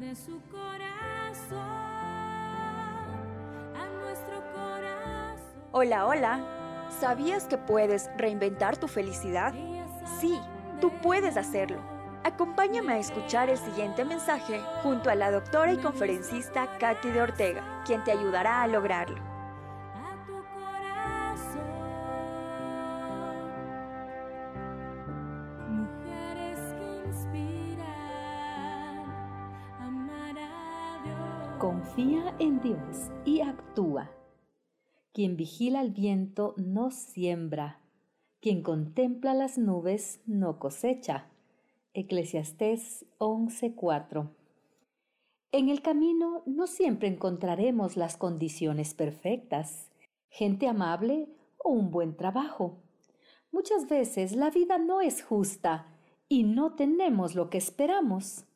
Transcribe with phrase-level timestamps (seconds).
[0.00, 1.58] de su corazón
[3.76, 5.62] a nuestro corazón.
[5.72, 6.40] Hola, hola.
[6.98, 9.52] ¿Sabías que puedes reinventar tu felicidad?
[10.18, 10.40] Sí,
[10.80, 11.78] tú puedes hacerlo.
[12.24, 17.82] Acompáñame a escuchar el siguiente mensaje junto a la doctora y conferencista Katy de Ortega,
[17.84, 19.29] quien te ayudará a lograrlo.
[31.60, 34.10] Confía en Dios y actúa.
[35.12, 37.82] Quien vigila el viento no siembra.
[38.40, 41.26] Quien contempla las nubes no cosecha.
[41.92, 44.30] Eclesiastés 11:4
[45.52, 49.90] En el camino no siempre encontraremos las condiciones perfectas,
[50.30, 52.78] gente amable o un buen trabajo.
[53.52, 55.88] Muchas veces la vida no es justa
[56.26, 58.46] y no tenemos lo que esperamos.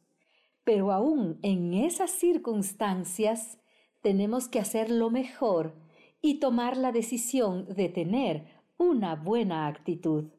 [0.65, 3.59] Pero aún en esas circunstancias
[4.01, 5.75] tenemos que hacer lo mejor
[6.21, 8.47] y tomar la decisión de tener
[8.79, 10.31] una buena actitud.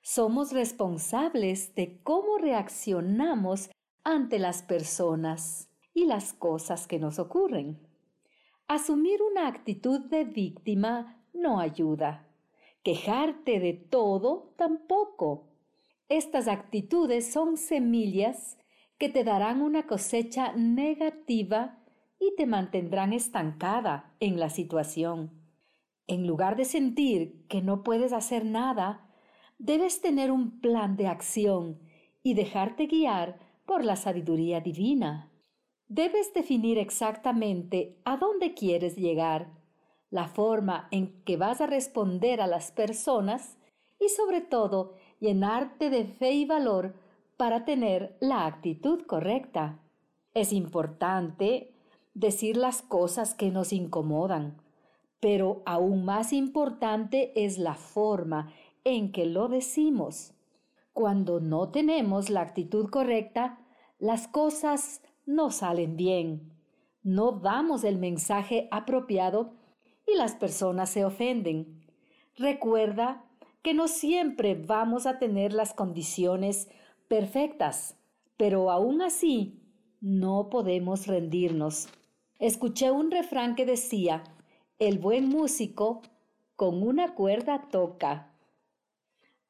[0.00, 3.70] Somos responsables de cómo reaccionamos
[4.04, 7.78] ante las personas y las cosas que nos ocurren.
[8.68, 12.26] Asumir una actitud de víctima no ayuda.
[12.82, 15.48] Quejarte de todo tampoco.
[16.08, 18.56] Estas actitudes son semillas
[18.98, 21.78] que te darán una cosecha negativa
[22.18, 25.30] y te mantendrán estancada en la situación.
[26.06, 29.08] En lugar de sentir que no puedes hacer nada,
[29.58, 31.78] debes tener un plan de acción
[32.22, 35.30] y dejarte guiar por la sabiduría divina.
[35.86, 39.52] Debes definir exactamente a dónde quieres llegar,
[40.10, 43.58] la forma en que vas a responder a las personas
[44.00, 46.94] y sobre todo llenarte de fe y valor
[47.38, 49.78] para tener la actitud correcta.
[50.34, 51.72] Es importante
[52.12, 54.60] decir las cosas que nos incomodan,
[55.20, 58.52] pero aún más importante es la forma
[58.84, 60.34] en que lo decimos.
[60.92, 63.60] Cuando no tenemos la actitud correcta,
[64.00, 66.52] las cosas no salen bien.
[67.04, 69.52] No damos el mensaje apropiado
[70.08, 71.86] y las personas se ofenden.
[72.34, 73.24] Recuerda
[73.62, 76.68] que no siempre vamos a tener las condiciones
[77.08, 77.96] perfectas,
[78.36, 79.60] pero aún así
[80.00, 81.88] no podemos rendirnos.
[82.38, 84.22] Escuché un refrán que decía,
[84.78, 86.02] el buen músico
[86.54, 88.32] con una cuerda toca.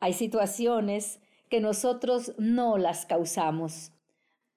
[0.00, 1.20] Hay situaciones
[1.50, 3.92] que nosotros no las causamos.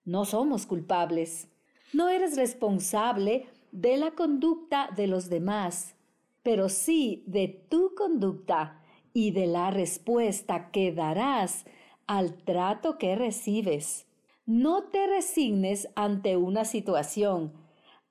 [0.05, 1.49] No somos culpables.
[1.93, 5.95] No eres responsable de la conducta de los demás,
[6.43, 8.81] pero sí de tu conducta
[9.13, 11.65] y de la respuesta que darás
[12.07, 14.07] al trato que recibes.
[14.45, 17.53] No te resignes ante una situación,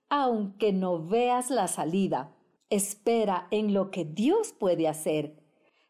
[0.09, 2.35] aunque no veas la salida.
[2.71, 5.37] Espera en lo que Dios puede hacer.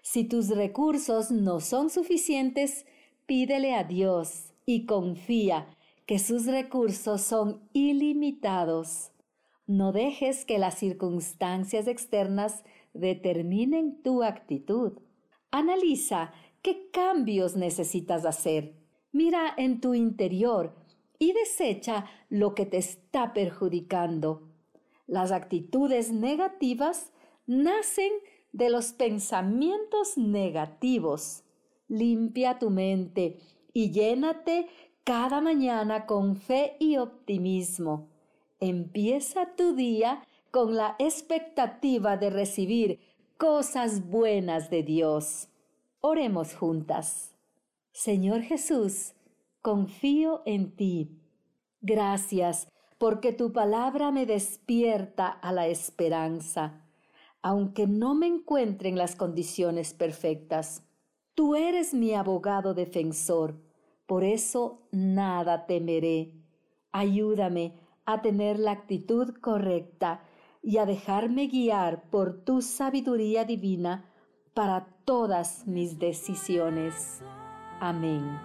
[0.03, 2.87] Si tus recursos no son suficientes,
[3.27, 9.12] pídele a Dios y confía que sus recursos son ilimitados.
[9.66, 14.99] No dejes que las circunstancias externas determinen tu actitud.
[15.53, 18.75] Analiza qué cambios necesitas hacer.
[19.12, 20.75] Mira en tu interior
[21.19, 24.43] y desecha lo que te está perjudicando.
[25.06, 27.10] Las actitudes negativas
[27.47, 28.12] nacen
[28.53, 31.43] de los pensamientos negativos.
[31.88, 33.38] Limpia tu mente
[33.72, 34.69] y llénate
[35.04, 38.09] cada mañana con fe y optimismo.
[38.60, 43.00] Empieza tu día con la expectativa de recibir
[43.37, 45.50] cosas buenas de Dios.
[46.03, 47.34] Oremos juntas.
[47.93, 49.12] Señor Jesús,
[49.61, 51.21] confío en ti.
[51.83, 56.87] Gracias porque tu palabra me despierta a la esperanza,
[57.43, 60.83] aunque no me encuentre en las condiciones perfectas.
[61.34, 63.60] Tú eres mi abogado defensor,
[64.06, 66.33] por eso nada temeré.
[66.93, 67.75] Ayúdame
[68.07, 70.22] a tener la actitud correcta
[70.63, 74.07] y a dejarme guiar por tu sabiduría divina
[74.55, 77.21] para todas mis decisiones.
[77.81, 78.41] Amén.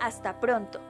[0.00, 0.80] Hasta pronto.